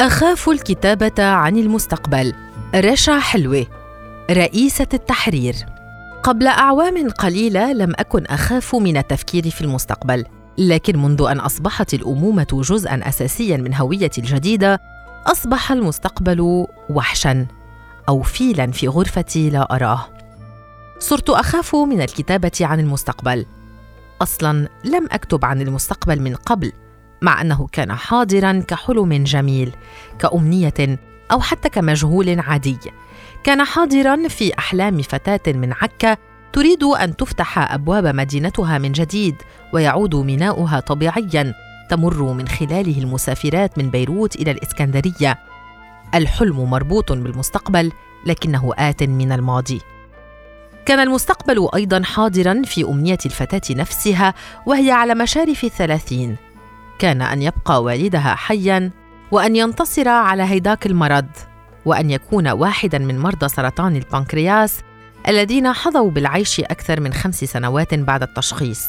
[0.00, 2.34] أخاف الكتابة عن المستقبل.
[2.74, 3.66] رشا حلوة
[4.30, 5.54] رئيسة التحرير.
[6.22, 10.24] قبل أعوام قليلة لم أكن أخاف من التفكير في المستقبل
[10.58, 14.80] لكن منذ أن أصبحت الأمومة جزءا أساسيا من هويتي الجديدة
[15.26, 17.46] أصبح المستقبل وحشا
[18.08, 20.08] أو فيلا في غرفتي لا أراه.
[20.98, 23.46] صرت أخاف من الكتابة عن المستقبل.
[24.22, 26.72] أصلا لم أكتب عن المستقبل من قبل.
[27.22, 29.72] مع أنه كان حاضرا كحلم جميل
[30.18, 30.98] كأمنية
[31.32, 32.78] أو حتى كمجهول عادي.
[33.44, 36.16] كان حاضرا في أحلام فتاة من عكا
[36.52, 39.34] تريد أن تفتح أبواب مدينتها من جديد
[39.72, 41.54] ويعود ميناؤها طبيعيا
[41.90, 45.38] تمر من خلاله المسافرات من بيروت إلى الإسكندرية.
[46.14, 47.92] الحلم مربوط بالمستقبل
[48.26, 49.80] لكنه آت من الماضي.
[50.86, 54.34] كان المستقبل أيضا حاضرا في أمنية الفتاة نفسها
[54.66, 56.36] وهي على مشارف الثلاثين
[56.98, 58.90] كان أن يبقى والدها حيا
[59.32, 61.26] وأن ينتصر على هيداك المرض
[61.84, 64.80] وأن يكون واحدا من مرضى سرطان البنكرياس
[65.28, 68.86] الذين حظوا بالعيش أكثر من خمس سنوات بعد التشخيص.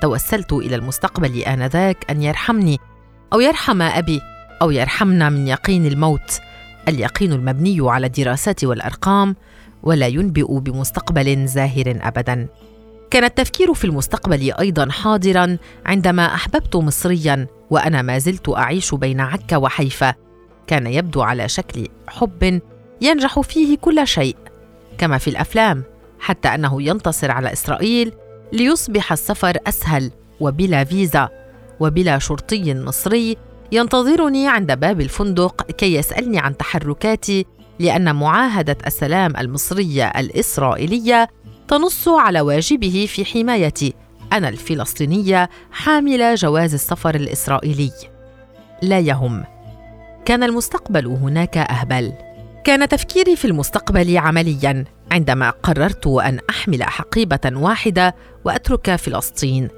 [0.00, 2.78] توسلت إلى المستقبل آنذاك أن يرحمني
[3.32, 4.20] أو يرحم أبي
[4.62, 6.40] أو يرحمنا من يقين الموت.
[6.88, 9.36] اليقين المبني على الدراسات والأرقام
[9.82, 12.48] ولا ينبئ بمستقبل زاهر ابدا.
[13.12, 19.56] كان التفكير في المستقبل أيضا حاضرا عندما أحببت مصريا وأنا ما زلت أعيش بين عكا
[19.56, 20.14] وحيفا.
[20.66, 22.60] كان يبدو على شكل حب
[23.00, 24.36] ينجح فيه كل شيء
[24.98, 25.82] كما في الأفلام
[26.20, 28.12] حتى أنه ينتصر على إسرائيل
[28.52, 31.28] ليصبح السفر أسهل وبلا فيزا.
[31.80, 33.36] وبلا شرطي مصري
[33.72, 37.46] ينتظرني عند باب الفندق كي يسألني عن تحركاتي
[37.78, 41.28] لأن معاهدة السلام المصرية الإسرائيلية
[41.72, 43.94] تنص على واجبه في حمايتي
[44.32, 47.92] أنا الفلسطينيه حامله جواز السفر الإسرائيلي.
[48.82, 49.44] لا يهم.
[50.24, 52.12] كان المستقبل هناك أهبل.
[52.64, 59.68] كان تفكيري في المستقبل عمليا عندما قررت أن أحمل حقيبة واحدة وأترك فلسطين.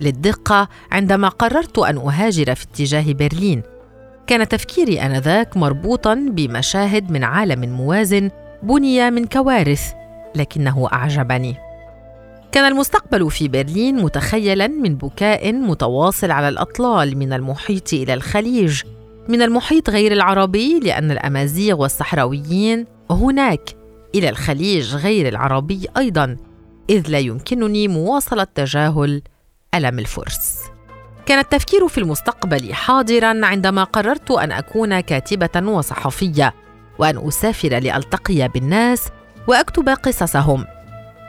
[0.00, 3.62] للدقة عندما قررت أن أهاجر في اتجاه برلين.
[4.26, 8.30] كان تفكيري آنذاك مربوطا بمشاهد من عالم موازن
[8.62, 9.99] بني من كوارث.
[10.34, 11.56] لكنه أعجبني.
[12.52, 18.82] كان المستقبل في برلين متخيلا من بكاء متواصل على الأطلال من المحيط إلى الخليج.
[19.28, 23.70] من المحيط غير العربي لأن الأمازيغ والصحراويين هناك.
[24.14, 26.36] إلى الخليج غير العربي أيضا
[26.90, 29.22] إذ لا يمكنني مواصلة تجاهل
[29.74, 30.58] ألم الفرس.
[31.26, 36.54] كان التفكير في المستقبل حاضرا عندما قررت أن أكون كاتبة وصحفية
[36.98, 39.08] وأن أسافر لألتقي بالناس
[39.46, 40.66] وأكتب قصصهم.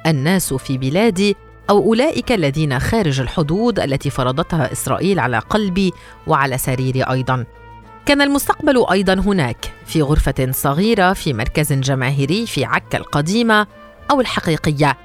[0.08, 1.36] الناس في بلادي
[1.70, 5.94] أو أولئك الذين خارج الحدود التي فرضتها إسرائيل على قلبي
[6.28, 7.46] وعلى سريري أيضا.
[8.06, 13.68] كان المستقبل أيضا هناك في غرفة صغيرة في مركز جماهيري في عكا القديمة
[14.12, 14.98] أو الحقيقية.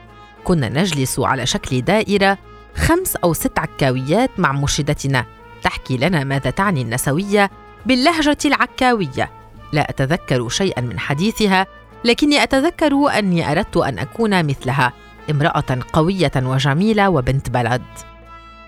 [0.44, 2.38] كنا نجلس على شكل دائرة
[2.76, 5.26] خمس أو ست عكاويات مع مرشدتنا.
[5.62, 7.50] تحكي لنا ماذا تعني النسوية
[7.86, 9.30] باللهجة العكاوية.
[9.72, 11.66] لا أتذكر شيئا من حديثها
[12.06, 14.92] لكني أتذكر أني أردت أن أكون مثلها
[15.30, 17.82] امرأة قوية وجميلة وبنت بلد.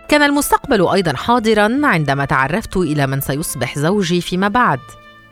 [0.08, 4.80] كان المستقبل أيضا حاضرا عندما تعرفت إلى من سيصبح زوجي فيما بعد.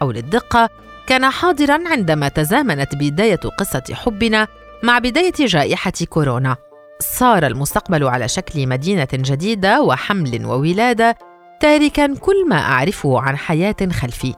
[0.02, 0.70] أو للدقة
[1.06, 4.48] كان حاضرا عندما تزامنت بداية قصة حبنا
[4.82, 6.56] مع بداية جائحة كورونا.
[7.00, 11.16] صار المستقبل على شكل مدينة جديدة وحمل وولادة
[11.60, 14.34] تاركا كل ما أعرفه عن حياة خلفي.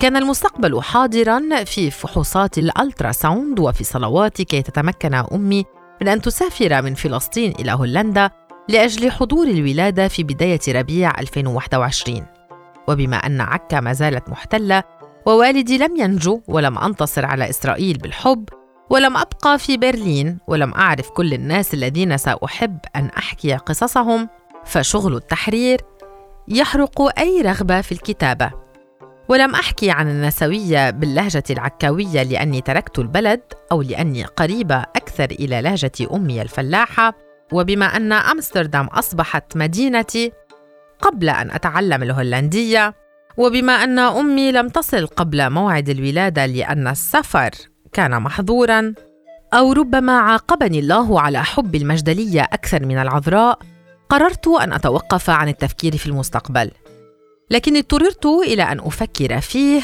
[0.00, 5.64] كان المستقبل حاضرا في فحوصات الال ultrasound وفي صلواتي كي تتمكن أمي
[6.02, 8.30] من أن تسافر من فلسطين إلى هولندا
[8.68, 12.26] لأجل حضور الولادة في بداية ربيع 2021
[12.88, 14.82] وبما أن عكا ما زالت محتلة
[15.26, 18.48] ووالدي لم ينجو ولم أنتصر على إسرائيل بالحب
[18.90, 24.28] ولم أبقى في برلين ولم أعرف كل الناس الذين سأحب أن أحكي قصصهم
[24.64, 25.80] فشغل التحرير
[26.48, 28.65] يحرق أي رغبة في الكتابة.
[29.28, 33.40] ولم أحكي عن النسوية باللهجة العكاوية لأني تركت البلد
[33.72, 37.26] أو لأني قريبة أكثر إلى لهجة أمي الفلاحة.
[37.52, 40.32] وبما أن أمستردام أصبحت مدينتي
[41.00, 42.94] قبل أن أتعلم الهولندية
[43.36, 47.50] وبما أن أمي لم تصل قبل موعد الولادة لأن السفر
[47.92, 48.94] كان محظورا
[49.54, 53.58] أو ربما عاقبني الله على حب المجدلية أكثر من العذراء
[54.08, 56.70] قررت أن أتوقف عن التفكير في المستقبل.
[57.50, 59.82] لكني اضطررت إلى أن أفكر فيه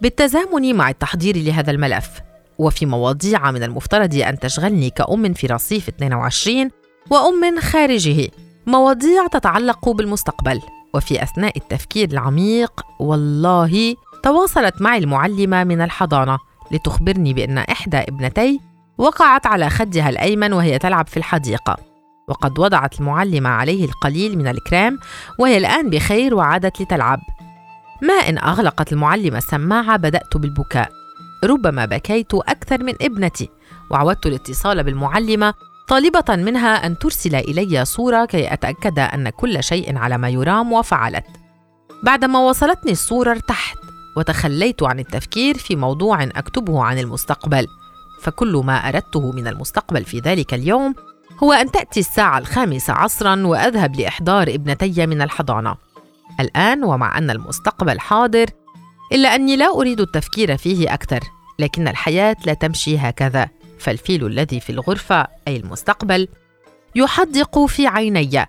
[0.00, 2.08] بالتزامن مع التحضير لهذا الملف.
[2.58, 6.70] وفي مواضيع من المفترض أن تشغلني كأم في رصيف 22
[7.10, 8.28] وأم خارجه.
[8.66, 10.60] مواضيع تتعلق بالمستقبل.
[10.94, 16.38] وفي أثناء التفكير العميق والله تواصلت معي المعلمة من الحضانة
[16.72, 18.60] لتخبرني بأن إحدى ابنتي
[18.98, 21.93] وقعت على خدها الأيمن وهي تلعب في الحديقة.
[22.28, 24.98] وقد وضعت المعلمة عليه القليل من الكريم
[25.38, 27.20] وهي الآن بخير وعادت لتلعب.
[28.02, 30.90] ما إن أغلقت المعلمة السماعه بدأت بالبكاء.
[31.44, 33.50] ربما بكيت أكثر من ابنتي
[33.90, 35.54] وعودت الاتصال بالمعلمة
[35.88, 41.24] طالبة منها أن ترسل إلي صورة كي أتأكد أن كل شيء على ما يرام وفعلت.
[42.02, 43.78] بعدما وصلتني الصورة ارتحت
[44.16, 47.66] وتخليت عن التفكير في موضوع أكتبه عن المستقبل.
[48.22, 50.94] فكل ما أردته من المستقبل في ذلك اليوم
[51.42, 55.76] هو أن تأتي الساعة الخامسة عصرا وأذهب لإحضار ابنتي من الحضانة.
[56.40, 58.46] الآن ومع أن المستقبل حاضر
[59.12, 61.20] إلا أني لا أريد التفكير فيه أكثر
[61.58, 63.48] لكن الحياة لا تمشي هكذا.
[63.78, 66.28] فالفيل الذي في الغرفة أي المستقبل
[66.94, 68.46] يحدق في عيني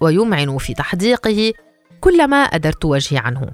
[0.00, 1.52] ويمعن في تحديقه
[2.00, 3.50] كلما أدرت وجهي عنه.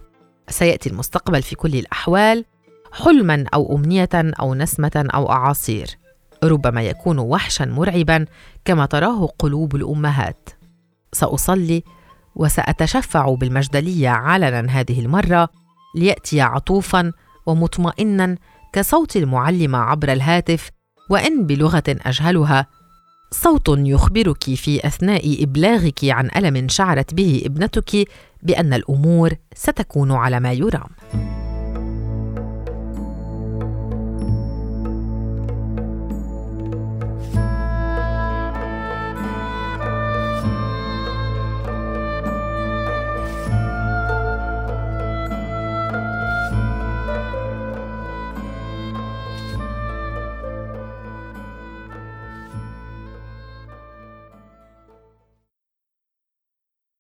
[0.48, 2.44] سيأتي المستقبل في كل الأحوال
[2.92, 6.01] حلما أو امنيه أو نسمه أو أعاصير.
[6.44, 8.26] ربما يكون وحشا مرعبا
[8.64, 10.48] كما تراه قلوب الأمهات.
[11.12, 11.82] سأصلي
[12.36, 15.48] وسأتشفع بالمجدلية علنا هذه المرة
[15.96, 17.12] ليأتي عطوفا
[17.46, 18.36] ومطمئنا
[18.72, 20.70] كصوت المعلمه عبر الهاتف
[21.10, 22.66] وإن بلغة أجهلها
[23.30, 28.08] صوت يخبرك في أثناء إبلاغك عن ألم شعرت به ابنتك
[28.42, 30.90] بأن الأمور ستكون على ما يرام.